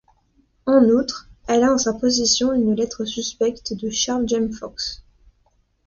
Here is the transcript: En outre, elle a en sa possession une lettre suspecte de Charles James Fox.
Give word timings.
En 0.65 0.85
outre, 0.89 1.29
elle 1.47 1.61
a 1.63 1.71
en 1.71 1.77
sa 1.77 1.93
possession 1.93 2.53
une 2.53 2.73
lettre 2.75 3.05
suspecte 3.05 3.75
de 3.75 3.91
Charles 3.91 4.27
James 4.27 4.51
Fox. 4.51 5.03